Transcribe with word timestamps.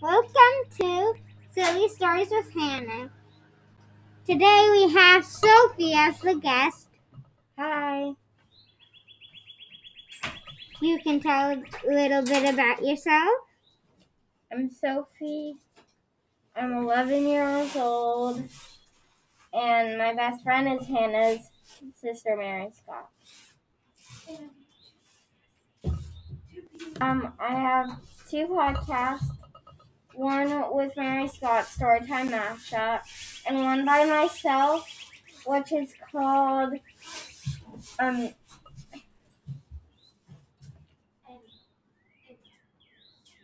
Welcome 0.00 0.70
to 0.80 1.14
Silly 1.50 1.88
Stories 1.88 2.28
with 2.30 2.50
Hannah. 2.54 3.10
Today 4.26 4.68
we 4.72 4.92
have 4.94 5.24
Sophie 5.24 5.92
as 5.94 6.18
the 6.20 6.36
guest. 6.36 6.88
Hi, 7.58 8.12
You 10.80 10.98
can 11.00 11.20
tell 11.20 11.50
a 11.50 11.62
little 11.86 12.22
bit 12.22 12.52
about 12.54 12.82
yourself. 12.82 13.28
I'm 14.50 14.70
Sophie. 14.70 15.56
I'm 16.56 16.72
11 16.72 17.28
years 17.28 17.76
old, 17.76 18.42
and 19.52 19.98
my 19.98 20.14
best 20.14 20.42
friend 20.42 20.80
is 20.80 20.86
Hannah's 20.88 21.50
sister, 21.94 22.36
Mary 22.36 22.70
Scott. 22.72 23.10
Um, 27.02 27.32
I 27.38 27.54
have 27.54 28.00
two 28.30 28.46
podcasts. 28.46 29.39
One 30.14 30.74
with 30.74 30.96
Mary 30.96 31.28
Scott, 31.28 31.64
Storytime 31.64 32.30
Mashup, 32.30 33.00
and 33.46 33.62
one 33.62 33.84
by 33.84 34.04
myself, 34.04 34.86
which 35.46 35.72
is 35.72 35.94
called 36.10 36.74
um 37.98 38.30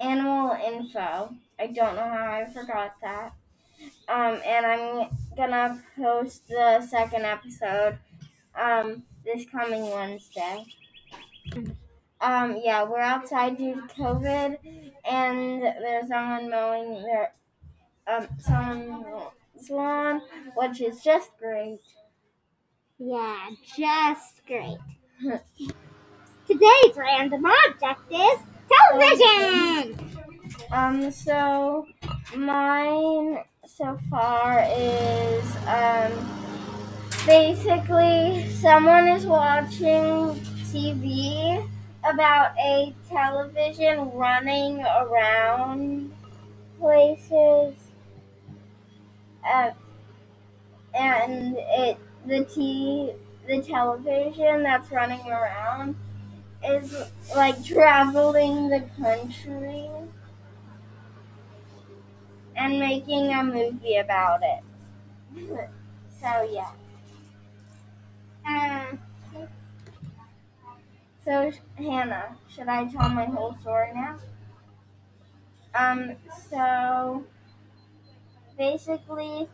Animal 0.00 0.58
Info. 0.64 1.34
I 1.58 1.66
don't 1.68 1.96
know 1.96 2.02
how 2.02 2.42
I 2.42 2.50
forgot 2.52 2.94
that. 3.00 3.32
Um, 4.08 4.40
and 4.44 4.66
I'm 4.66 5.08
gonna 5.36 5.82
post 5.96 6.48
the 6.48 6.80
second 6.82 7.24
episode 7.24 7.98
um 8.54 9.02
this 9.24 9.44
coming 9.50 9.90
Wednesday. 9.90 10.64
Um, 12.26 12.56
yeah, 12.62 12.82
we're 12.82 12.98
outside 13.00 13.56
due 13.56 13.76
to 13.76 13.94
COVID, 13.94 14.58
and 15.08 15.62
there's 15.62 16.08
someone 16.08 16.50
mowing 16.50 17.02
their 17.04 17.32
um 18.08 18.28
someone's 18.40 19.70
lawn, 19.70 20.22
which 20.56 20.80
is 20.80 21.02
just 21.02 21.30
great. 21.38 21.78
Yeah, 22.98 23.50
just 23.76 24.44
great. 24.46 24.78
Today's 26.46 26.96
random 26.96 27.44
object 27.44 28.00
is 28.10 28.38
television. 28.70 29.98
Um, 30.72 31.10
so 31.10 31.86
mine 32.36 33.38
so 33.66 33.98
far 34.10 34.64
is 34.70 35.56
um 35.66 36.12
basically 37.26 38.48
someone 38.50 39.08
is 39.08 39.26
watching 39.26 40.34
TV 40.70 41.68
about 42.12 42.56
a 42.58 42.94
television 43.08 44.10
running 44.12 44.80
around 44.82 46.12
places. 46.80 47.74
Uh, 49.44 49.70
and 50.94 51.56
it 51.58 51.98
the 52.26 52.44
t 52.44 53.12
the 53.46 53.62
television 53.62 54.62
that's 54.62 54.90
running 54.90 55.20
around 55.30 55.94
is 56.64 56.94
like 57.36 57.62
traveling 57.64 58.68
the 58.68 58.82
country 59.00 59.88
and 62.56 62.78
making 62.80 63.30
a 63.32 63.42
movie 63.44 63.96
about 63.96 64.40
it. 64.42 64.62
So 66.20 66.42
yeah. 66.50 66.70
Uh, 68.46 68.96
So 71.26 71.50
Hannah, 71.76 72.36
should 72.48 72.68
I 72.68 72.84
tell 72.84 73.08
my 73.08 73.24
whole 73.24 73.56
story 73.60 73.90
now? 73.92 74.16
Um. 75.74 76.14
So 76.48 77.24
basically, 78.56 79.48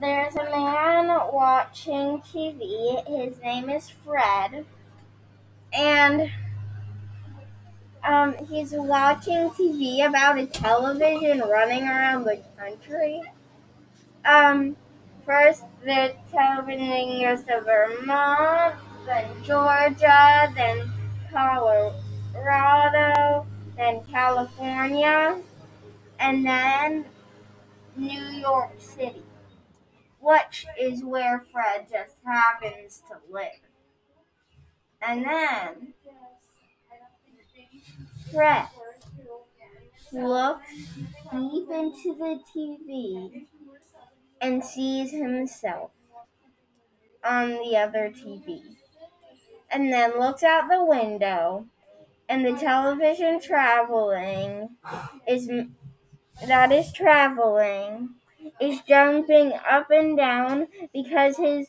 there's 0.00 0.36
a 0.36 0.44
man 0.44 1.08
watching 1.30 2.22
TV. 2.22 3.06
His 3.06 3.38
name 3.42 3.68
is 3.68 3.90
Fred, 3.90 4.64
and 5.74 6.32
um, 8.02 8.34
he's 8.48 8.72
watching 8.72 9.50
TV 9.50 10.08
about 10.08 10.38
a 10.38 10.46
television 10.46 11.40
running 11.40 11.82
around 11.82 12.24
the 12.24 12.40
country. 12.56 13.20
Um, 14.24 14.76
first 15.26 15.64
the 15.84 16.14
television 16.30 17.20
goes 17.20 17.42
to 17.42 17.60
Vermont, 17.60 18.76
then 19.04 19.26
Georgia, 19.44 20.50
then 20.56 20.90
Colorado, 21.32 21.96
then 23.76 24.00
California, 24.10 25.40
and 26.18 26.44
then 26.44 27.04
New 27.96 28.22
York 28.22 28.72
City, 28.78 29.22
which 30.20 30.66
is 30.78 31.02
where 31.02 31.44
Fred 31.52 31.86
just 31.90 32.16
happens 32.24 33.02
to 33.08 33.16
live. 33.32 33.48
And 35.00 35.24
then 35.24 35.94
Fred 38.32 38.68
looks 40.12 40.72
deep 41.32 41.68
into 41.70 42.14
the 42.18 42.40
TV 42.54 43.46
and 44.40 44.64
sees 44.64 45.10
himself 45.12 45.90
on 47.24 47.50
the 47.50 47.76
other 47.76 48.10
TV. 48.10 48.81
And 49.72 49.92
then 49.92 50.18
looks 50.18 50.42
out 50.42 50.68
the 50.68 50.84
window 50.84 51.66
and 52.28 52.44
the 52.46 52.52
television 52.54 53.40
traveling 53.40 54.70
is 55.28 55.48
that 56.46 56.72
is 56.72 56.92
traveling 56.92 58.10
is 58.60 58.80
jumping 58.88 59.52
up 59.70 59.90
and 59.90 60.16
down 60.16 60.68
because 60.92 61.36
his 61.36 61.68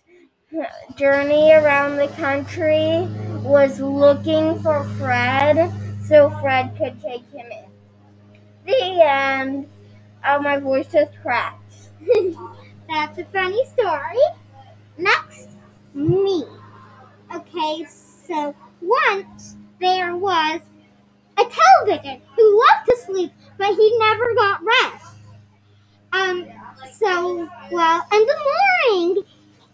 journey 0.96 1.52
around 1.52 1.98
the 1.98 2.08
country 2.10 3.08
was 3.44 3.80
looking 3.80 4.60
for 4.62 4.84
Fred 4.98 5.72
so 6.06 6.30
Fred 6.42 6.76
could 6.78 7.02
take 7.02 7.30
him 7.32 7.48
in. 7.52 7.66
The 8.66 9.04
end. 9.08 9.70
Oh, 10.26 10.42
my 10.42 10.58
voice 10.60 10.88
just 10.92 11.12
cracked. 11.22 11.74
that's 12.90 13.18
a 13.20 13.26
funny 13.26 13.66
story. 13.68 14.20
Next, 14.98 15.50
me. 15.94 16.46
Okay, 17.56 17.86
so 17.86 18.56
once 18.82 19.56
there 19.80 20.16
was 20.18 20.62
a 21.38 21.44
television 21.46 22.22
who 22.36 22.60
loved 22.60 22.90
to 22.90 22.98
sleep, 23.06 23.32
but 23.58 23.76
he 23.76 23.98
never 24.00 24.34
got 24.36 24.64
rest. 24.64 25.16
Um, 26.14 26.48
so 26.94 27.50
well, 27.72 28.06
in 28.14 28.26
the 28.26 28.38
morning, 28.90 29.24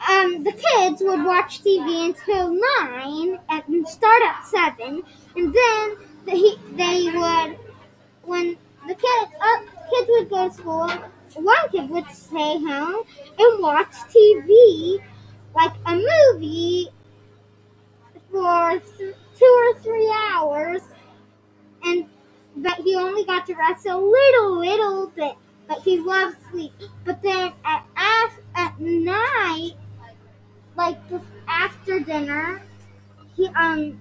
um, 0.09 0.43
the 0.43 0.51
kids 0.53 1.01
would 1.01 1.23
watch 1.23 1.61
TV 1.61 2.05
until 2.05 2.53
nine 2.79 3.39
and 3.49 3.87
start 3.87 4.21
at 4.23 4.45
seven, 4.47 5.03
and 5.35 5.53
then 5.53 5.97
the, 6.25 6.31
he, 6.31 6.57
they 6.73 7.05
would 7.17 7.57
when 8.23 8.57
the 8.87 8.95
kids 8.95 9.31
uh, 9.41 9.59
kids 9.91 10.09
would 10.09 10.29
go 10.29 10.47
to 10.49 10.53
school. 10.53 10.91
One 11.35 11.69
kid 11.71 11.89
would 11.89 12.09
stay 12.11 12.59
home 12.59 13.03
and 13.37 13.61
watch 13.63 13.93
TV, 14.13 14.99
like 15.55 15.73
a 15.85 15.95
movie, 15.95 16.89
for 18.31 18.79
th- 18.79 19.15
two 19.37 19.73
or 19.75 19.79
three 19.81 20.11
hours, 20.31 20.81
and 21.83 22.05
but 22.55 22.75
he 22.79 22.95
only 22.95 23.25
got 23.25 23.45
to 23.47 23.55
rest 23.55 23.85
a 23.85 23.97
little, 23.97 24.59
little 24.59 25.07
bit. 25.07 25.35
But 25.67 25.79
he 25.83 25.99
loved 25.99 26.37
sleep. 26.51 26.73
But 27.05 27.21
then 27.21 27.53
at 27.65 27.85
af- 27.95 28.39
at 28.55 28.79
night, 28.79 29.73
like 30.75 30.97
after 31.47 31.99
dinner, 31.99 32.61
he 33.35 33.47
um 33.49 33.99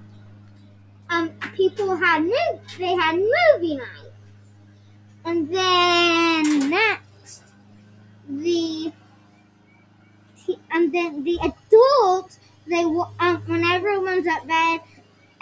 um 1.11 1.31
people 1.55 1.97
had 1.97 2.23
mov- 2.23 2.79
they 2.79 2.95
had 2.95 3.17
movie 3.17 3.77
night, 3.77 4.13
and 5.25 5.49
then 5.55 6.71
next 6.71 7.43
the 8.29 8.93
and 10.71 10.93
then 10.93 11.25
the 11.25 11.39
they 12.69 12.85
um, 12.85 13.43
when 13.47 13.65
everyone's 13.65 14.27
at 14.27 14.47
bed, 14.47 14.81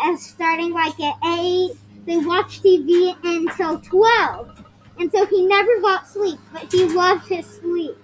and 0.01 0.19
starting 0.19 0.73
like 0.73 0.99
at 1.01 1.17
eight, 1.39 1.73
they 2.07 2.17
watch 2.19 2.61
TV 2.63 3.17
until 3.25 3.81
twelve, 3.81 4.65
and 4.99 5.11
so 5.13 5.27
he 5.27 5.47
never 5.47 5.81
got 5.81 6.09
sleep, 6.09 6.39
but 6.53 6.71
he 6.73 6.85
loved 6.85 7.29
his 7.29 7.47
sleep. 7.47 7.97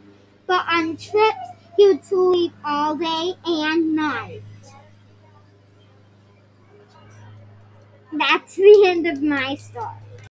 But 0.46 0.66
on 0.69 0.96
trips, 0.96 1.48
he 1.76 1.86
would 1.88 2.04
sleep 2.04 2.52
all 2.64 2.96
day 2.96 3.34
and 3.46 3.94
night. 3.96 4.42
That's 8.12 8.54
the 8.56 8.84
end 8.86 9.06
of 9.08 9.20
my 9.22 9.56
story. 9.56 10.01